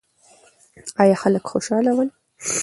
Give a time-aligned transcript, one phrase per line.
[1.01, 2.09] ایا خلک خوشاله ول؟